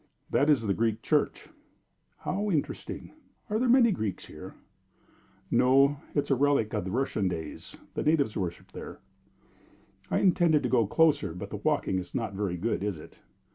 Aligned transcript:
"That 0.31 0.49
is 0.49 0.63
the 0.63 0.73
Greek 0.73 1.03
church." 1.03 1.49
"How 2.21 2.49
interesting! 2.49 3.11
Are 3.51 3.59
there 3.59 3.69
many 3.69 3.91
Greeks 3.91 4.25
here?" 4.25 4.55
"No. 5.51 5.97
It 6.15 6.21
is 6.21 6.31
a 6.31 6.35
relic 6.35 6.73
of 6.73 6.85
the 6.85 6.89
Russian 6.89 7.27
days. 7.27 7.77
The 7.93 8.01
natives 8.01 8.35
worship 8.35 8.71
there." 8.71 8.99
"I 10.09 10.17
intended 10.17 10.63
to 10.63 10.69
go 10.69 10.87
closer; 10.87 11.33
but 11.35 11.51
the 11.51 11.57
walking 11.57 11.99
is 11.99 12.15
not 12.15 12.33
very 12.33 12.57
good, 12.57 12.81
is 12.83 12.97
it?" 12.97 13.19